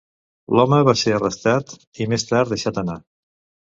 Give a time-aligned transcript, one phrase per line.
[0.59, 3.01] L'home va ser arrestat i, més tard, deixat anar.